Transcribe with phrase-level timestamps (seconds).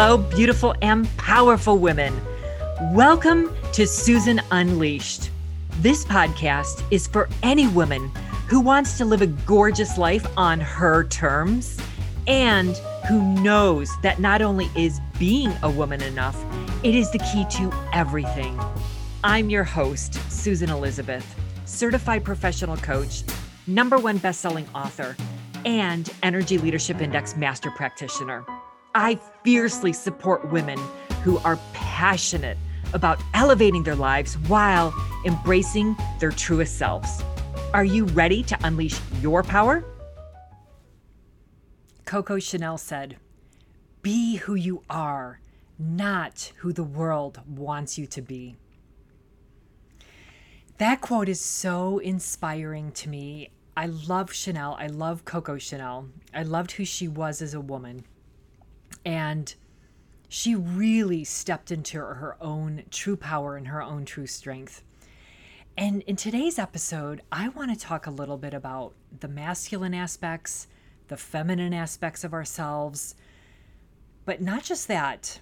[0.00, 2.14] Hello, beautiful and powerful women.
[2.92, 5.30] Welcome to Susan Unleashed.
[5.80, 8.12] This podcast is for any woman
[8.46, 11.80] who wants to live a gorgeous life on her terms
[12.28, 12.76] and
[13.08, 16.40] who knows that not only is being a woman enough,
[16.84, 18.56] it is the key to everything.
[19.24, 21.26] I'm your host, Susan Elizabeth,
[21.64, 23.24] certified professional coach,
[23.66, 25.16] number one best-selling author,
[25.64, 28.46] and Energy Leadership Index master practitioner.
[28.94, 30.78] I fiercely support women
[31.22, 32.56] who are passionate
[32.94, 37.22] about elevating their lives while embracing their truest selves.
[37.74, 39.84] Are you ready to unleash your power?
[42.06, 43.18] Coco Chanel said,
[44.00, 45.40] Be who you are,
[45.78, 48.56] not who the world wants you to be.
[50.78, 53.50] That quote is so inspiring to me.
[53.76, 54.76] I love Chanel.
[54.78, 56.08] I love Coco Chanel.
[56.32, 58.04] I loved who she was as a woman.
[59.08, 59.54] And
[60.28, 64.82] she really stepped into her own true power and her own true strength.
[65.78, 70.66] And in today's episode, I want to talk a little bit about the masculine aspects,
[71.06, 73.14] the feminine aspects of ourselves,
[74.26, 75.40] but not just that,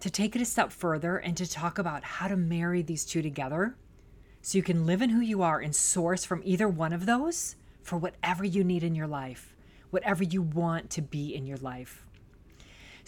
[0.00, 3.22] to take it a step further and to talk about how to marry these two
[3.22, 3.78] together
[4.42, 7.56] so you can live in who you are and source from either one of those
[7.82, 9.56] for whatever you need in your life,
[9.88, 12.05] whatever you want to be in your life.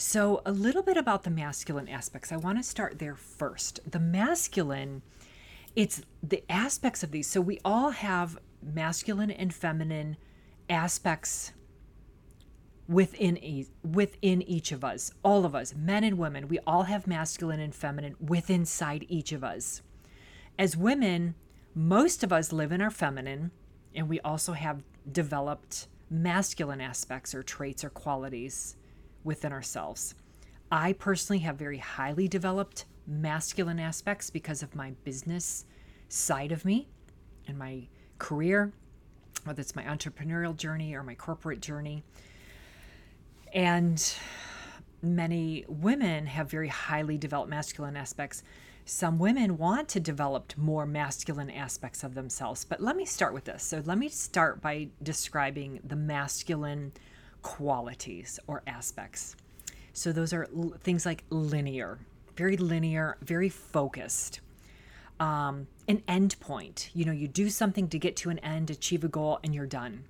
[0.01, 2.31] So, a little bit about the masculine aspects.
[2.31, 3.81] I want to start there first.
[3.91, 5.03] The masculine,
[5.75, 7.27] it's the aspects of these.
[7.27, 10.17] So, we all have masculine and feminine
[10.71, 11.51] aspects
[12.87, 17.07] within e- within each of us all of us men and women we all have
[17.07, 19.83] masculine and feminine within inside each of us
[20.59, 21.35] as women
[21.75, 23.51] most of us live in our feminine
[23.95, 28.78] and we also have developed masculine aspects or traits or qualities
[29.29, 30.15] within ourselves.
[30.73, 35.67] I personally have very highly developed masculine aspects because of my business
[36.09, 36.89] side of me
[37.47, 37.87] and my
[38.19, 38.73] career,
[39.45, 42.03] whether it's my entrepreneurial journey or my corporate journey.
[43.53, 44.03] And
[45.03, 48.43] many women have very highly developed masculine aspects.
[48.87, 52.65] Some women want to develop more masculine aspects of themselves.
[52.65, 53.63] But let me start with this.
[53.63, 56.93] So, let me start by describing the masculine
[57.43, 59.37] qualities or aspects.
[59.93, 61.99] So those are l- things like linear,
[62.37, 64.41] very linear, very focused.
[65.19, 66.91] Um, an end point.
[66.95, 69.67] You know, you do something to get to an end, achieve a goal, and you're
[69.67, 70.05] done.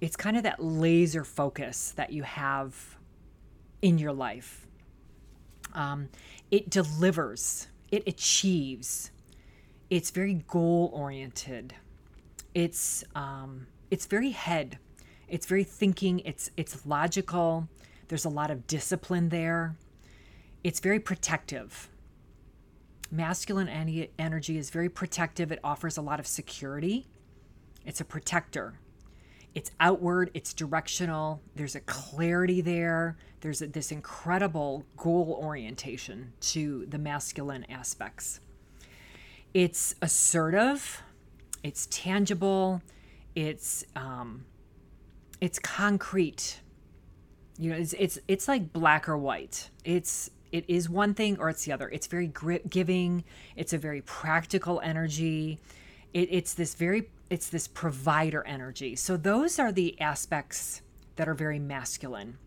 [0.00, 2.96] It's kind of that laser focus that you have
[3.80, 4.66] in your life.
[5.74, 6.08] Um,
[6.50, 9.10] it delivers, it achieves.
[9.88, 11.74] It's very goal oriented.
[12.54, 14.78] It's um, it's very head
[15.32, 17.66] it's very thinking, it's it's logical.
[18.08, 19.74] There's a lot of discipline there.
[20.62, 21.88] It's very protective.
[23.10, 23.68] Masculine
[24.18, 25.50] energy is very protective.
[25.50, 27.06] It offers a lot of security.
[27.86, 28.74] It's a protector.
[29.54, 31.40] It's outward, it's directional.
[31.56, 33.16] There's a clarity there.
[33.40, 38.40] There's a, this incredible goal orientation to the masculine aspects.
[39.54, 41.02] It's assertive,
[41.62, 42.82] it's tangible,
[43.34, 44.44] it's um,
[45.42, 46.60] it's concrete.
[47.58, 49.70] You know, it's it's it's like black or white.
[49.84, 51.88] It's it is one thing or it's the other.
[51.90, 53.24] It's very grip giving.
[53.56, 55.58] It's a very practical energy.
[56.14, 58.94] It, it's this very it's this provider energy.
[58.94, 60.80] So those are the aspects
[61.16, 62.38] that are very masculine.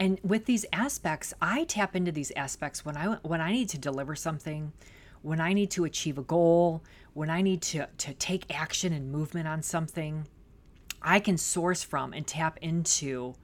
[0.00, 3.78] And with these aspects, I tap into these aspects when I when I need to
[3.78, 4.72] deliver something,
[5.22, 6.82] when I need to achieve a goal,
[7.14, 10.26] when I need to to take action and movement on something.
[11.02, 13.34] I can source from and tap into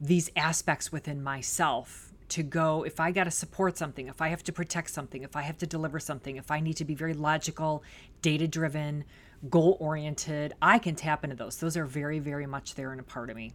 [0.00, 4.42] these aspects within myself to go if I got to support something, if I have
[4.44, 7.14] to protect something, if I have to deliver something, if I need to be very
[7.14, 7.82] logical,
[8.22, 9.04] data driven,
[9.50, 11.58] goal oriented, I can tap into those.
[11.58, 13.52] Those are very, very much there and a part of me.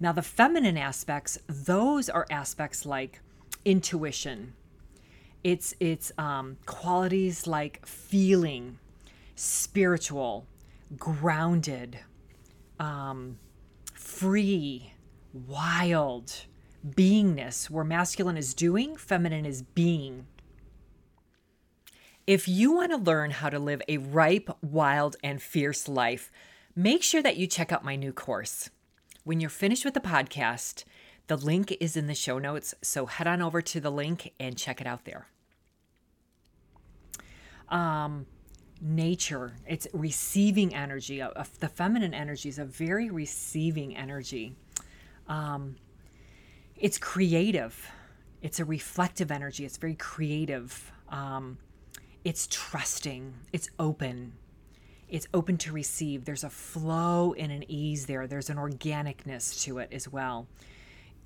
[0.00, 3.20] Now, the feminine aspects, those are aspects like
[3.64, 4.54] intuition.
[5.42, 8.78] It's it's um, qualities like feeling,
[9.34, 10.46] spiritual,
[10.96, 12.00] grounded,
[12.78, 13.38] um,
[13.94, 14.92] free,
[15.32, 16.46] wild
[16.86, 20.26] beingness, where masculine is doing, feminine is being.
[22.26, 26.30] If you want to learn how to live a ripe, wild, and fierce life,
[26.76, 28.70] make sure that you check out my new course.
[29.24, 30.84] When you're finished with the podcast,
[31.26, 34.56] the link is in the show notes, so head on over to the link and
[34.56, 35.28] check it out there.
[37.68, 38.26] Um,
[38.80, 41.22] nature it's receiving energy
[41.58, 44.54] the feminine energy is a very receiving energy
[45.28, 45.76] um,
[46.76, 47.90] it's creative.
[48.40, 49.64] It's a reflective energy.
[49.64, 50.92] It's very creative.
[51.08, 51.58] Um,
[52.24, 53.34] it's trusting.
[53.52, 54.32] It's open.
[55.08, 56.24] It's open to receive.
[56.24, 58.26] There's a flow and an ease there.
[58.26, 60.46] There's an organicness to it as well.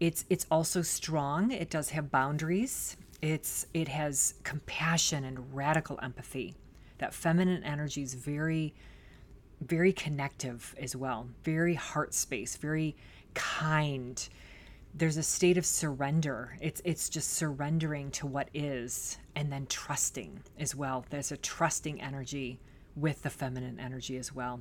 [0.00, 1.50] It's it's also strong.
[1.50, 2.96] It does have boundaries.
[3.20, 6.54] It's it has compassion and radical empathy.
[7.02, 8.74] That feminine energy is very
[9.60, 11.26] very connective as well.
[11.42, 12.94] Very heart space, very
[13.34, 14.28] kind
[14.94, 16.56] there's a state of surrender.
[16.60, 21.04] It's it's just surrendering to what is and then trusting as well.
[21.10, 22.60] There's a trusting energy
[22.94, 24.60] with the feminine energy as well.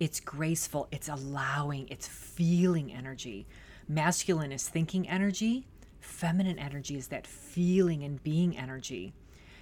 [0.00, 3.46] It's graceful, it's allowing, it's feeling energy.
[3.86, 5.68] Masculine is thinking energy,
[6.00, 9.14] feminine energy is that feeling and being energy.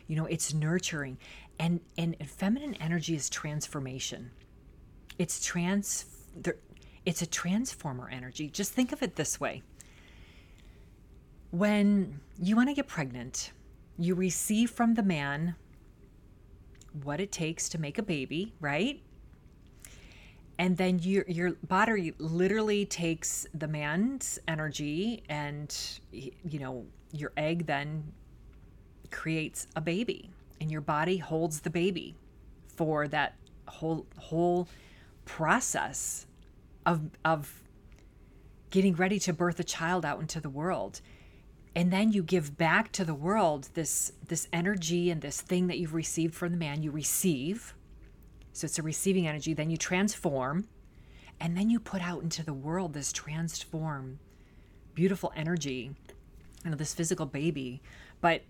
[0.07, 1.19] You know, it's nurturing
[1.59, 4.31] and and feminine energy is transformation.
[5.19, 6.07] It's trans
[7.05, 8.49] it's a transformer energy.
[8.49, 9.63] Just think of it this way
[11.53, 13.53] when you want to get pregnant,
[13.99, 15.55] you receive from the man
[17.03, 19.01] what it takes to make a baby, right?
[20.59, 25.75] And then your your body literally takes the man's energy and
[26.11, 28.13] you know, your egg then
[29.11, 30.31] creates a baby
[30.63, 32.15] and your body holds the baby
[32.69, 33.35] for that
[33.67, 34.69] whole whole
[35.25, 36.27] process
[36.87, 37.63] of of
[38.71, 41.01] getting ready to birth a child out into the world.
[41.75, 45.79] And then you give back to the world this this energy and this thing that
[45.79, 46.83] you've received from the man.
[46.83, 47.75] You receive.
[48.53, 49.55] So it's a receiving energy.
[49.55, 50.69] Then you transform.
[51.41, 54.21] And then you put out into the world this transform
[54.95, 55.91] beautiful energy
[56.65, 57.83] you know this physical baby.
[58.21, 58.43] But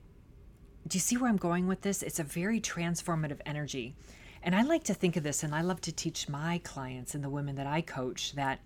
[0.87, 3.94] do you see where i'm going with this it's a very transformative energy
[4.43, 7.23] and I like to think of this, and I love to teach my clients and
[7.23, 8.58] the women that I coach that,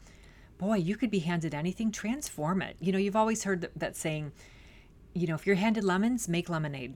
[0.56, 2.76] boy, you could be handed anything, transform it.
[2.80, 4.32] You know, you've always heard that saying,
[5.12, 6.94] you know, if you're handed lemons, make lemonade.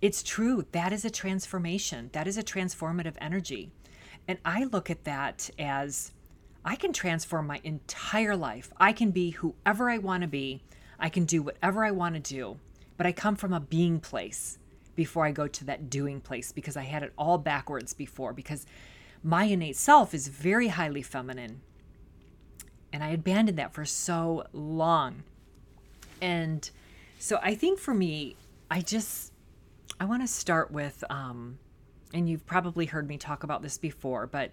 [0.00, 0.64] It's true.
[0.70, 3.70] That is a transformation, that is a transformative energy.
[4.28, 6.12] And I look at that as
[6.64, 8.72] I can transform my entire life.
[8.76, 10.62] I can be whoever I want to be.
[10.98, 12.60] I can do whatever I want to do.
[13.00, 14.58] But I come from a being place
[14.94, 18.66] before I go to that doing place because I had it all backwards before because
[19.22, 21.62] my innate self is very highly feminine.
[22.92, 25.22] And I abandoned that for so long.
[26.20, 26.70] And
[27.18, 28.36] so I think for me,
[28.70, 29.32] I just
[29.98, 31.58] I want to start with um
[32.12, 34.50] and you've probably heard me talk about this before, but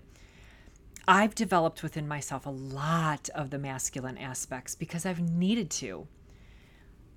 [1.05, 6.07] I've developed within myself a lot of the masculine aspects because I've needed to.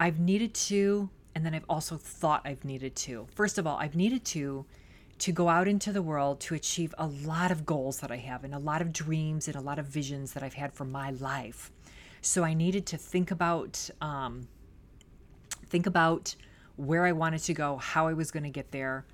[0.00, 1.10] I've needed to
[1.40, 3.26] and then I've also thought I've needed to.
[3.34, 4.66] First of all, I've needed to
[5.20, 8.44] to go out into the world to achieve a lot of goals that I have
[8.44, 11.12] and a lot of dreams and a lot of visions that I've had for my
[11.12, 11.70] life.
[12.20, 14.48] So I needed to think about um,
[15.64, 16.34] think about
[16.76, 19.06] where I wanted to go, how I was going to get there.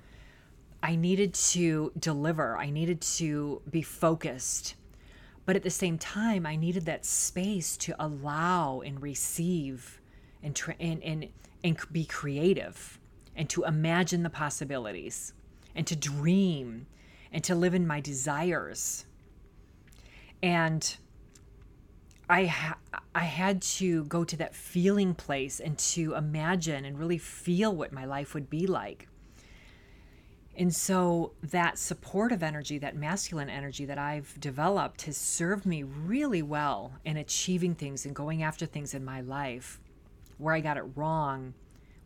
[0.83, 2.57] I needed to deliver.
[2.57, 4.75] I needed to be focused.
[5.45, 10.01] But at the same time, I needed that space to allow and receive
[10.43, 11.29] and, tra- and, and
[11.63, 12.99] and be creative
[13.35, 15.33] and to imagine the possibilities
[15.75, 16.87] and to dream
[17.31, 19.05] and to live in my desires.
[20.41, 20.97] And
[22.29, 22.77] I ha-
[23.15, 27.93] I had to go to that feeling place and to imagine and really feel what
[27.93, 29.07] my life would be like.
[30.55, 36.41] And so that supportive energy, that masculine energy that I've developed has served me really
[36.41, 39.79] well in achieving things and going after things in my life
[40.37, 41.53] where I got it wrong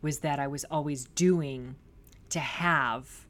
[0.01, 1.75] was that I was always doing
[2.29, 3.27] to have.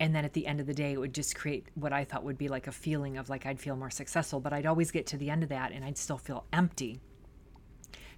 [0.00, 2.24] And then at the end of the day, it would just create what I thought
[2.24, 4.40] would be like a feeling of like I'd feel more successful.
[4.40, 7.00] But I'd always get to the end of that and I'd still feel empty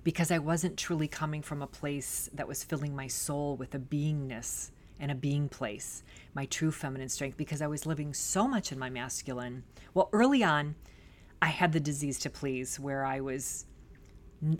[0.02, 3.78] because I wasn't truly coming from a place that was filling my soul with a
[3.78, 8.70] beingness and a being place, my true feminine strength, because I was living so much
[8.70, 9.64] in my masculine.
[9.94, 10.76] Well, early on,
[11.42, 13.66] I had the disease to please where I was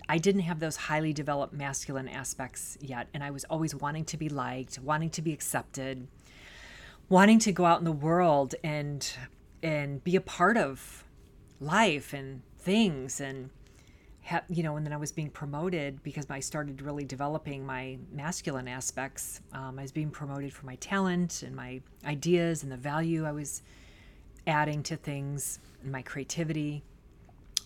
[0.08, 3.08] I didn't have those highly developed masculine aspects yet.
[3.12, 6.06] And I was always wanting to be liked, wanting to be accepted,
[7.08, 9.08] wanting to go out in the world and
[9.62, 11.04] and be a part of
[11.60, 13.50] life and things and
[14.48, 18.66] you know, and then I was being promoted because I started really developing my masculine
[18.66, 19.40] aspects.
[19.52, 23.30] Um, I was being promoted for my talent and my ideas and the value I
[23.30, 23.62] was
[24.46, 26.82] adding to things and my creativity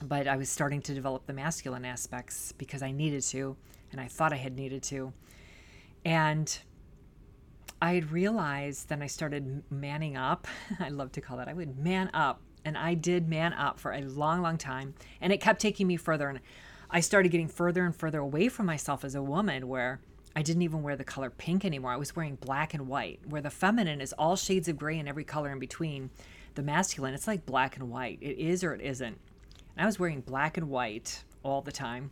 [0.02, 3.56] but I was starting to develop the masculine aspects because I needed to,
[3.92, 5.12] and I thought I had needed to.
[6.04, 6.58] And
[7.82, 10.46] I had realized then I started manning up.
[10.80, 11.48] I love to call that.
[11.48, 12.40] I would man up.
[12.64, 14.94] And I did man up for a long, long time.
[15.20, 16.28] And it kept taking me further.
[16.28, 16.40] And
[16.90, 20.00] I started getting further and further away from myself as a woman where
[20.36, 21.92] I didn't even wear the color pink anymore.
[21.92, 25.08] I was wearing black and white, where the feminine is all shades of gray and
[25.08, 26.10] every color in between.
[26.54, 28.18] The masculine, it's like black and white.
[28.20, 29.18] It is or it isn't.
[29.80, 32.10] I was wearing black and white all the time.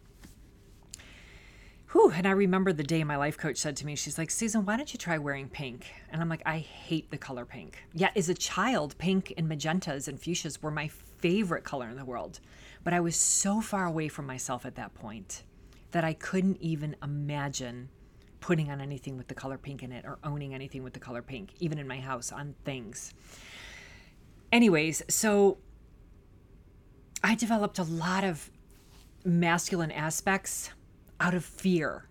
[1.92, 4.66] Whew, and I remember the day my life coach said to me, she's like, Susan,
[4.66, 5.86] why don't you try wearing pink?
[6.10, 7.78] And I'm like, I hate the color pink.
[7.94, 12.04] Yet as a child, pink and magentas and fuchsias were my favorite color in the
[12.04, 12.40] world.
[12.84, 15.44] But I was so far away from myself at that point
[15.92, 17.88] that I couldn't even imagine
[18.40, 21.22] putting on anything with the color pink in it or owning anything with the color
[21.22, 23.14] pink, even in my house on things.
[24.52, 25.56] Anyways, so
[27.22, 28.50] I developed a lot of
[29.24, 30.70] masculine aspects
[31.20, 32.04] out of fear.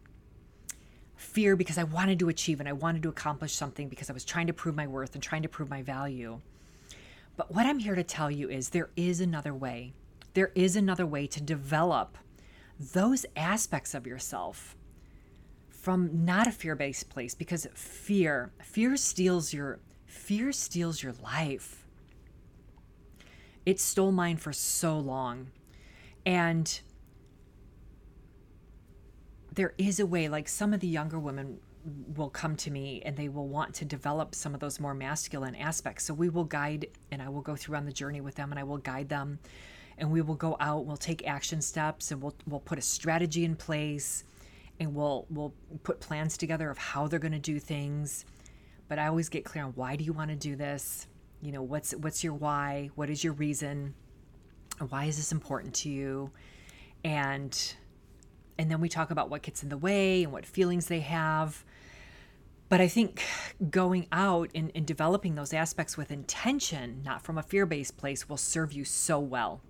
[1.15, 4.25] Fear because I wanted to achieve and I wanted to accomplish something because I was
[4.25, 6.41] trying to prove my worth and trying to prove my value.
[7.37, 9.93] But what I'm here to tell you is there is another way.
[10.33, 12.17] There is another way to develop
[12.79, 14.75] those aspects of yourself
[15.69, 21.86] from not a fear-based place because fear fear steals your fear steals your life.
[23.67, 25.51] It stole mine for so long.
[26.25, 26.79] And
[29.53, 31.57] there is a way, like some of the younger women
[32.15, 35.53] will come to me and they will want to develop some of those more masculine
[35.53, 36.05] aspects.
[36.05, 38.59] So we will guide and I will go through on the journey with them and
[38.59, 39.37] I will guide them
[39.97, 43.43] and we will go out, we'll take action steps and we'll we'll put a strategy
[43.43, 44.23] in place
[44.79, 48.23] and we'll we'll put plans together of how they're going to do things.
[48.87, 51.07] But I always get clear on why do you want to do this?
[51.41, 52.89] You know, what's what's your why?
[52.95, 53.93] What is your reason?
[54.89, 56.31] Why is this important to you?
[57.03, 57.75] And
[58.57, 61.63] and then we talk about what gets in the way and what feelings they have.
[62.69, 63.23] But I think
[63.69, 68.27] going out and, and developing those aspects with intention, not from a fear based place,
[68.27, 69.61] will serve you so well.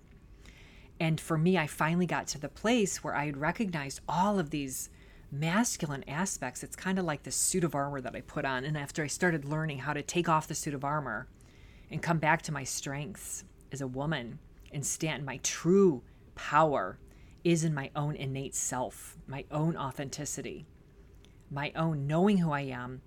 [0.98, 4.50] And for me, I finally got to the place where I had recognized all of
[4.50, 4.90] these
[5.30, 6.64] masculine aspects.
[6.64, 8.64] It's kind of like the suit of armor that I put on.
[8.64, 11.28] And after I started learning how to take off the suit of armor
[11.90, 14.38] and come back to my strengths as a woman
[14.72, 16.02] and stand my true
[16.34, 16.98] power
[17.44, 20.66] is in my own innate self, my own authenticity,
[21.50, 23.00] my own knowing who I am,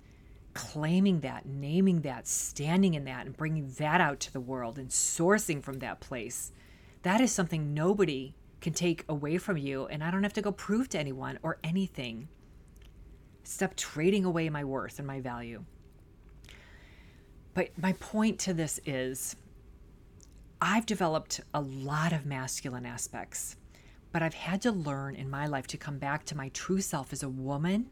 [0.54, 4.90] claiming that, naming that, standing in that, and bringing that out to the world and
[4.90, 6.52] sourcing from that place.
[7.04, 10.52] That is something nobody can take away from you, and I don't have to go
[10.52, 12.28] prove to anyone or anything.
[13.44, 15.64] Stop trading away my worth and my value.
[17.54, 19.36] But my point to this is
[20.62, 23.56] I've developed a lot of masculine aspects
[24.12, 27.14] but I've had to learn in my life to come back to my true self
[27.14, 27.90] as a woman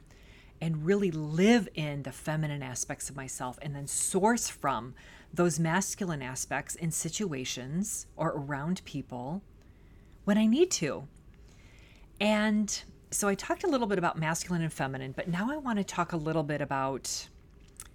[0.62, 4.94] and really live in the feminine aspects of myself and then source from
[5.34, 9.42] those masculine aspects in situations or around people
[10.26, 11.08] when I need to.
[12.20, 15.78] And so I talked a little bit about masculine and feminine, but now I want
[15.80, 17.30] to talk a little bit about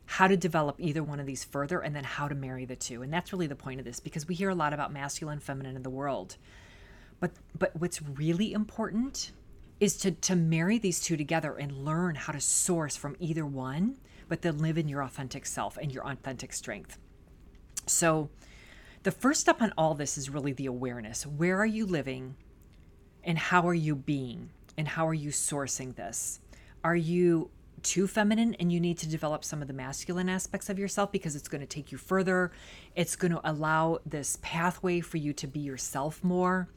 [0.07, 3.03] how to develop either one of these further and then how to marry the two.
[3.03, 5.77] And that's really the point of this because we hear a lot about masculine feminine
[5.77, 6.37] in the world.
[7.21, 9.33] But but what's really important
[9.81, 13.99] is to to marry these two together and learn how to source from either one,
[14.29, 16.99] but then live in your authentic self and your authentic strength.
[17.87, 18.31] So
[19.05, 21.27] the first step on all this is really the awareness.
[21.27, 22.37] Where are you living
[23.23, 26.41] and how are you being and how are you sourcing this?
[26.83, 27.51] Are you
[27.85, 31.37] too feminine and you need to develop some of the masculine aspects of yourself because
[31.37, 32.51] it's going to take you further.
[32.97, 36.69] It's going to allow this pathway for you to be yourself more.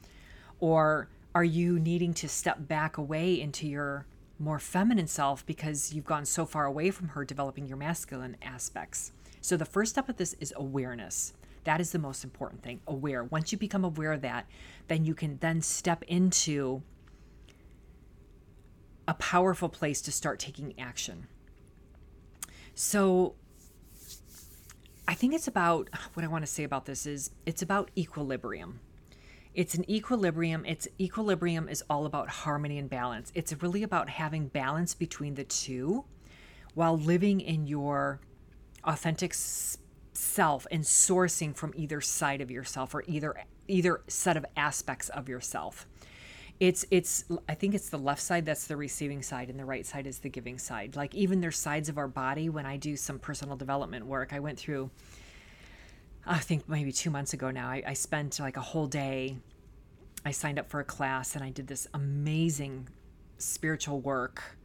[0.60, 4.06] Or are you needing to step back away into your
[4.38, 9.12] more feminine self because you've gone so far away from her developing your masculine aspects?
[9.40, 11.32] So the first step of this is awareness.
[11.64, 12.80] That is the most important thing.
[12.86, 13.24] Aware.
[13.24, 14.46] Once you become aware of that,
[14.88, 16.82] then you can then step into
[19.08, 21.26] a powerful place to start taking action.
[22.74, 23.34] So
[25.08, 28.80] I think it's about what I want to say about this is it's about equilibrium.
[29.54, 30.64] It's an equilibrium.
[30.66, 33.32] It's equilibrium is all about harmony and balance.
[33.34, 36.04] It's really about having balance between the two
[36.74, 38.20] while living in your
[38.84, 45.08] authentic self and sourcing from either side of yourself or either either set of aspects
[45.08, 45.86] of yourself.
[46.60, 49.86] It's it's I think it's the left side that's the receiving side and the right
[49.86, 50.96] side is the giving side.
[50.96, 54.32] Like even there's sides of our body when I do some personal development work.
[54.32, 54.90] I went through
[56.26, 59.38] I think maybe two months ago now, I, I spent like a whole day.
[60.26, 62.88] I signed up for a class and I did this amazing
[63.38, 64.57] spiritual work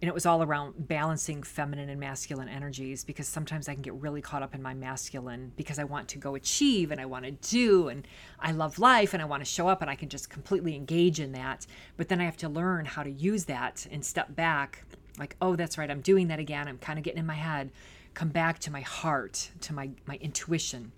[0.00, 3.94] and it was all around balancing feminine and masculine energies because sometimes I can get
[3.94, 7.24] really caught up in my masculine because I want to go achieve and I want
[7.24, 8.06] to do and
[8.38, 11.18] I love life and I want to show up and I can just completely engage
[11.18, 11.66] in that.
[11.96, 14.84] But then I have to learn how to use that and step back
[15.18, 16.68] like, oh, that's right, I'm doing that again.
[16.68, 17.72] I'm kind of getting in my head.
[18.14, 20.92] Come back to my heart, to my, my intuition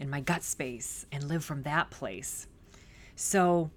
[0.00, 2.46] and my gut space and live from that place.
[3.16, 3.70] So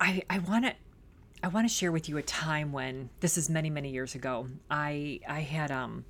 [0.00, 0.74] I I want to
[1.42, 4.46] I want to share with you a time when this is many many years ago.
[4.70, 6.04] I I had um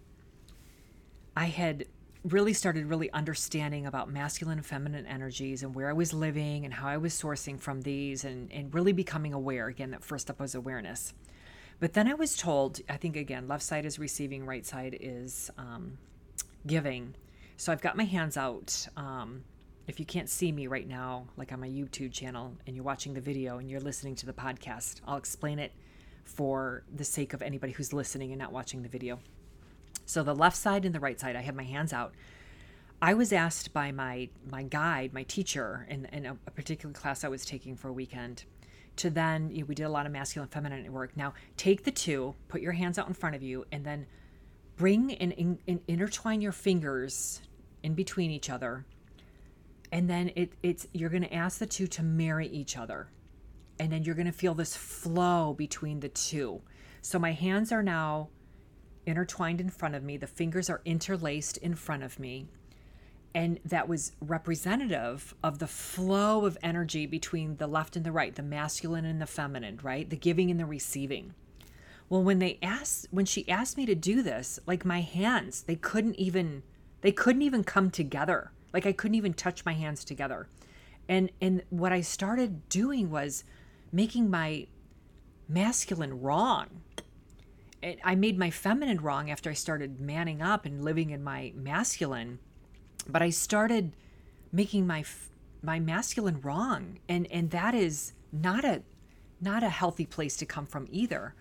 [1.37, 1.87] I had
[2.25, 6.75] really started really understanding about masculine and feminine energies and where I was living and
[6.75, 10.40] how I was sourcing from these and and really becoming aware again that first up
[10.40, 11.14] was awareness.
[11.78, 15.50] But then I was told, I think again, left side is receiving, right side is
[15.56, 15.96] um,
[16.66, 17.14] giving.
[17.56, 18.87] So I've got my hands out.
[18.99, 19.44] Um,
[19.90, 23.12] if you can't see me right now, like on my YouTube channel, and you're watching
[23.12, 25.73] the video and you're listening to the podcast, I'll explain it
[26.23, 29.18] for the sake of anybody who's listening and not watching the video.
[30.06, 32.14] So the left side and the right side, I have my hands out.
[33.02, 37.25] I was asked by my my guide, my teacher, in, in a, a particular class
[37.25, 38.44] I was taking for a weekend,
[38.97, 41.16] to then you know, we did a lot of masculine feminine work.
[41.16, 44.06] Now take the two, put your hands out in front of you, and then
[44.76, 47.42] bring and, and, and intertwine your fingers
[47.82, 48.85] in between each other
[49.92, 53.09] and then it, it's you're going to ask the two to marry each other.
[53.78, 56.61] And then you're going to feel this flow between the two.
[57.00, 58.28] So my hands are now
[59.06, 60.16] intertwined in front of me.
[60.16, 62.47] The fingers are interlaced in front of me.
[63.35, 68.35] And that was representative of the flow of energy between the left and the right
[68.35, 70.09] the masculine and the feminine right?
[70.09, 71.35] The giving and the receiving.
[72.09, 75.76] Well when they asked when she asked me to do this like my hands they
[75.76, 76.64] couldn't even
[77.02, 80.48] they couldn't even come together like I couldn't even touch my hands together.
[81.08, 83.44] And and what I started doing was
[83.92, 84.66] making my
[85.48, 86.82] masculine wrong.
[87.82, 91.52] And I made my feminine wrong after I started manning up and living in my
[91.56, 92.38] masculine.
[93.08, 93.97] But I started
[94.52, 95.04] making my
[95.62, 98.82] my masculine wrong and and that is not a
[99.40, 101.34] not a healthy place to come from either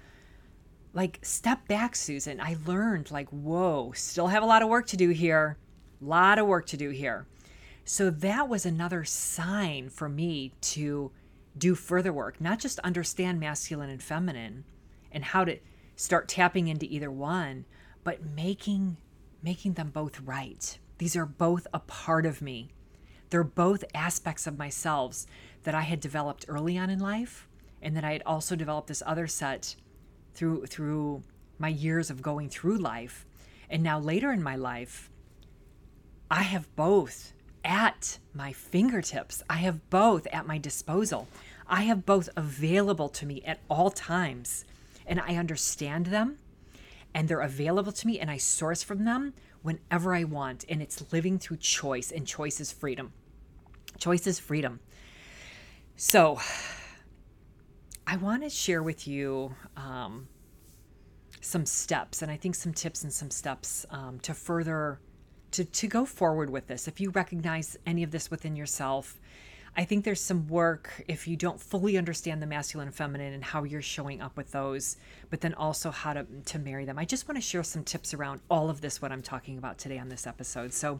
[0.93, 4.97] like step back susan i learned like whoa still have a lot of work to
[4.97, 5.57] do here
[6.01, 7.27] lot of work to do here.
[7.85, 11.11] So that was another sign for me to
[11.57, 14.63] do further work, not just understand masculine and feminine
[15.11, 15.57] and how to
[15.95, 17.65] start tapping into either one,
[18.03, 18.97] but making
[19.41, 20.77] making them both right.
[20.97, 22.69] These are both a part of me.
[23.29, 25.25] They're both aspects of myself
[25.63, 27.47] that I had developed early on in life
[27.81, 29.75] and that I had also developed this other set
[30.33, 31.23] through through
[31.57, 33.25] my years of going through life.
[33.69, 35.09] And now later in my life,
[36.31, 39.43] I have both at my fingertips.
[39.49, 41.27] I have both at my disposal.
[41.67, 44.65] I have both available to me at all times.
[45.05, 46.37] And I understand them
[47.13, 50.65] and they're available to me and I source from them whenever I want.
[50.69, 53.11] And it's living through choice, and choice is freedom.
[53.97, 54.79] Choice is freedom.
[55.97, 56.39] So
[58.05, 60.27] I want to share with you um,
[61.41, 64.99] some steps and I think some tips and some steps um, to further
[65.51, 66.87] to, to go forward with this.
[66.87, 69.19] If you recognize any of this within yourself,
[69.77, 73.43] I think there's some work if you don't fully understand the masculine and feminine and
[73.43, 74.97] how you're showing up with those,
[75.29, 76.97] but then also how to, to marry them.
[76.97, 79.77] I just want to share some tips around all of this, what I'm talking about
[79.77, 80.73] today on this episode.
[80.73, 80.99] So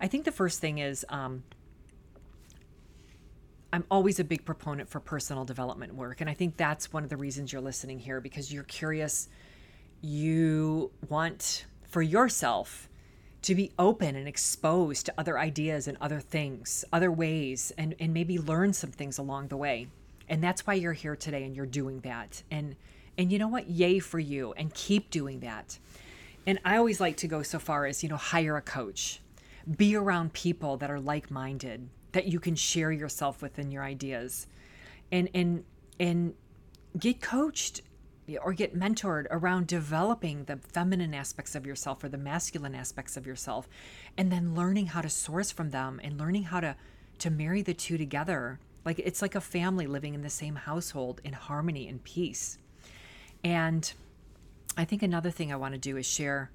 [0.00, 1.44] I think the first thing is um,
[3.72, 6.20] I'm always a big proponent for personal development work.
[6.20, 9.28] And I think that's one of the reasons you're listening here because you're curious.
[10.00, 12.88] You want for yourself
[13.42, 18.14] to be open and exposed to other ideas and other things, other ways, and, and
[18.14, 19.88] maybe learn some things along the way.
[20.28, 22.42] And that's why you're here today and you're doing that.
[22.50, 22.76] And
[23.18, 23.68] and you know what?
[23.68, 25.78] Yay for you and keep doing that.
[26.46, 29.20] And I always like to go so far as, you know, hire a coach.
[29.76, 34.46] Be around people that are like-minded, that you can share yourself with and your ideas.
[35.10, 35.64] And and
[36.00, 36.34] and
[36.98, 37.82] get coached
[38.40, 43.26] or get mentored around developing the feminine aspects of yourself or the masculine aspects of
[43.26, 43.68] yourself
[44.16, 46.76] and then learning how to source from them and learning how to
[47.18, 48.58] to marry the two together.
[48.84, 52.58] Like it's like a family living in the same household in harmony and peace.
[53.44, 53.92] And
[54.76, 56.50] i think another thing i want to do is share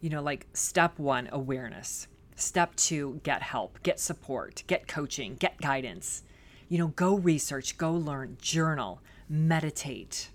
[0.00, 2.06] you know like step 1 awareness.
[2.36, 6.22] Step 2 get help get support get coaching get guidance.
[6.68, 10.30] You know go research go learn journal meditate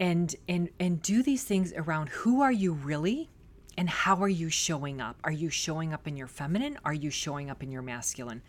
[0.00, 3.30] and and and do these things around who are you really
[3.76, 7.10] and how are you showing up are you showing up in your feminine are you
[7.10, 8.42] showing up in your masculine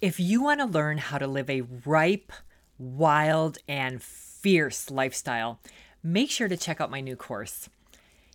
[0.00, 2.32] if you want to learn how to live a ripe
[2.78, 5.60] wild and fierce lifestyle,
[6.02, 7.68] make sure to check out my new course.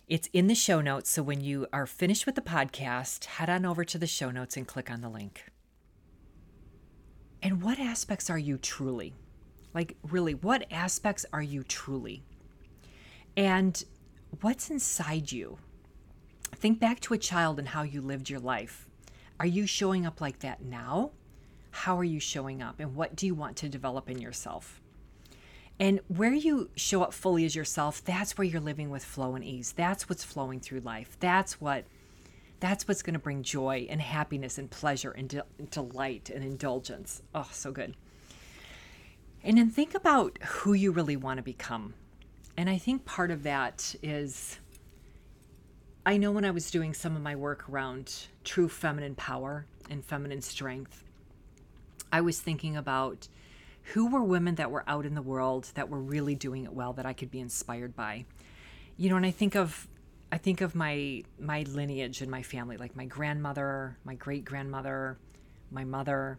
[0.08, 3.64] It's in the show notes, so when you are finished with the podcast, head on
[3.64, 5.46] over to the show notes and click on the link.
[7.40, 9.14] And what aspects are you truly?
[9.74, 12.22] Like, really, what aspects are you truly?
[13.36, 13.82] And
[14.40, 15.58] what's inside you?
[16.54, 18.86] Think back to a child and how you lived your life.
[19.40, 21.10] Are you showing up like that now?
[21.70, 22.78] How are you showing up?
[22.80, 24.80] And what do you want to develop in yourself?
[25.80, 29.44] And where you show up fully as yourself, that's where you're living with flow and
[29.44, 29.72] ease.
[29.72, 31.16] That's what's flowing through life.
[31.18, 31.84] That's what
[32.60, 37.20] that's what's going to bring joy and happiness and pleasure and de- delight and indulgence.
[37.34, 37.96] Oh, so good.
[39.44, 41.94] And then think about who you really want to become.
[42.56, 44.58] And I think part of that is
[46.04, 50.04] I know when I was doing some of my work around true feminine power and
[50.04, 51.04] feminine strength,
[52.12, 53.28] I was thinking about
[53.94, 56.92] who were women that were out in the world that were really doing it well
[56.94, 58.24] that I could be inspired by.
[58.96, 59.88] You know, and I think of
[60.30, 65.18] I think of my my lineage and my family, like my grandmother, my great grandmother,
[65.70, 66.38] my mother.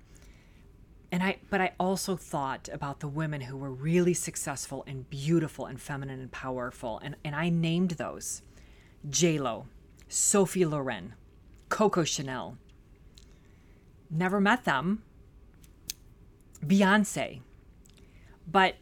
[1.13, 5.67] And I but I also thought about the women who were really successful and beautiful
[5.67, 6.99] and feminine and powerful.
[7.03, 8.41] And and I named those.
[9.07, 9.67] J-Lo,
[10.07, 11.13] Sophie Loren,
[11.69, 12.57] Coco Chanel.
[14.09, 15.03] Never met them.
[16.65, 17.41] Beyonce.
[18.51, 18.77] But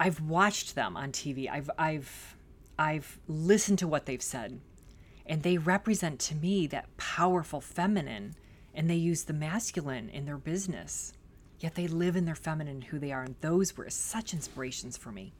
[0.00, 1.46] I've watched them on TV.
[1.46, 2.36] I've I've
[2.78, 4.62] I've listened to what they've said.
[5.26, 8.34] And they represent to me that powerful feminine
[8.72, 11.12] and they use the masculine in their business.
[11.60, 15.10] Yet they live in their feminine who they are and those were such inspirations for
[15.10, 15.32] me.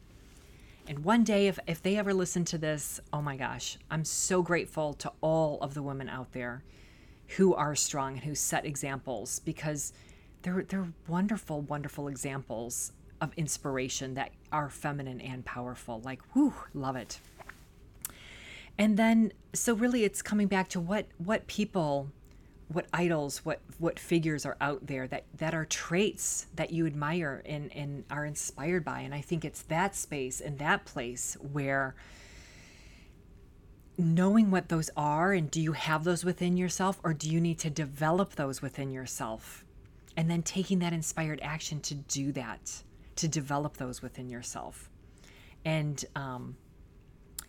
[0.88, 4.40] And one day, if, if they ever listen to this, oh my gosh, I'm so
[4.40, 6.62] grateful to all of the women out there
[7.36, 9.92] who are strong and who set examples because
[10.42, 16.00] they're, they're wonderful, wonderful examples of inspiration that are feminine and powerful.
[16.04, 17.18] Like, whoo, love it.
[18.78, 22.10] And then, so really, it's coming back to what what people
[22.68, 27.42] what idols, what what figures are out there that that are traits that you admire
[27.46, 29.00] and and are inspired by.
[29.00, 31.94] And I think it's that space and that place where
[33.98, 37.58] knowing what those are and do you have those within yourself or do you need
[37.60, 39.64] to develop those within yourself?
[40.16, 42.82] And then taking that inspired action to do that
[43.16, 44.90] to develop those within yourself.
[45.64, 46.56] And um,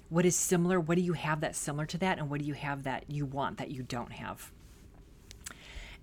[0.10, 2.54] what is similar what do you have that's similar to that and what do you
[2.54, 4.52] have that you want that you don't have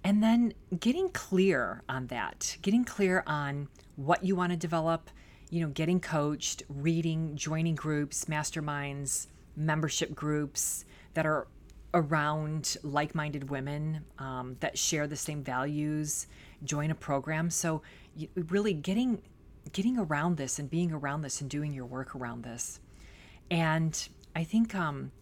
[0.05, 5.11] and then getting clear on that, getting clear on what you want to develop,
[5.49, 11.49] you know, getting coached, reading, joining groups, masterminds, membership groups that are
[11.95, 16.27] around like minded women um, that share the same values,
[16.65, 17.49] join a program.
[17.49, 17.83] So,
[18.37, 19.23] really getting
[19.73, 22.81] getting around this and being around this and doing your work around this.
[23.51, 25.13] And I think um,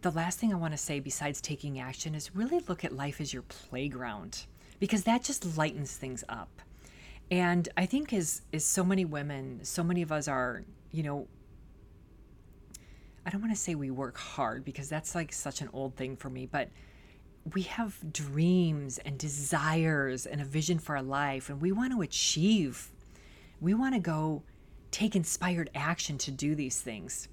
[0.00, 3.20] the last thing I want to say, besides taking action, is really look at life
[3.20, 4.44] as your playground
[4.78, 6.60] because that just lightens things up.
[7.30, 11.26] And I think as as so many women, so many of us are, you know,
[13.24, 16.16] I don't want to say we work hard because that's like such an old thing
[16.16, 16.68] for me, but
[17.54, 22.02] we have dreams and desires and a vision for our life and we want to
[22.02, 22.90] achieve.
[23.60, 24.42] We want to go
[24.90, 27.28] take inspired action to do these things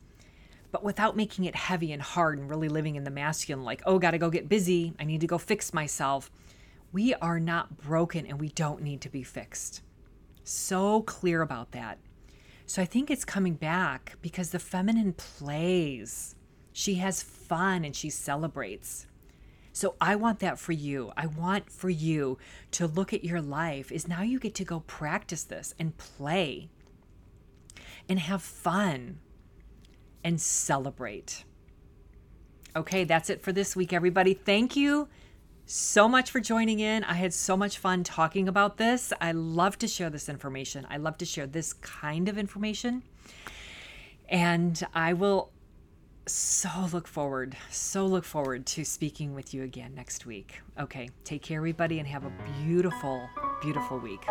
[0.74, 4.00] but without making it heavy and hard and really living in the masculine, like, oh,
[4.00, 4.92] gotta go get busy.
[5.00, 6.32] I need to go fix myself.
[6.92, 9.84] We are not broken and we don't need to be fixed.
[10.44, 12.00] So clear about that.
[12.66, 16.34] So I think it's coming back because the feminine plays.
[16.72, 19.06] She has fun and she celebrates.
[19.74, 21.14] So I want that for you.
[21.16, 22.40] I want for you
[22.72, 26.70] to look at your life is now you get to go practice this and play
[28.10, 29.20] and have fun
[30.24, 31.44] and celebrate.
[32.76, 34.34] Okay, that's it for this week, everybody.
[34.34, 35.08] Thank you
[35.66, 37.04] so much for joining in.
[37.04, 39.14] I had so much fun talking about this.
[39.22, 40.86] I love to share this information.
[40.90, 43.04] I love to share this kind of information.
[44.28, 45.52] And I will
[46.26, 50.62] so look forward, so look forward to speaking with you again next week.
[50.80, 52.32] Okay, take care, everybody, and have a
[52.64, 53.28] beautiful,
[53.62, 54.24] beautiful week.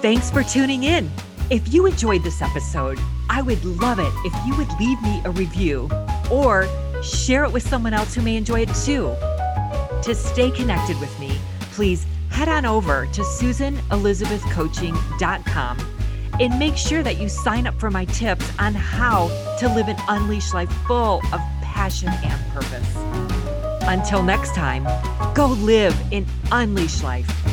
[0.00, 1.10] Thanks for tuning in.
[1.50, 5.30] If you enjoyed this episode, I would love it if you would leave me a
[5.30, 5.90] review
[6.30, 6.68] or
[7.02, 9.16] share it with someone else who may enjoy it too.
[10.04, 11.40] To stay connected with me,
[11.72, 15.78] please head on over to susanelizabethcoaching.com
[16.38, 19.26] and make sure that you sign up for my tips on how
[19.58, 22.94] to live an unleashed life full of passion and purpose.
[23.88, 24.84] Until next time,
[25.34, 27.49] go live an unleashed life.